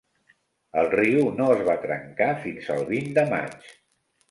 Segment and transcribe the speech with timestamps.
[0.83, 3.71] El riu no es va trencar fins al vint de maig.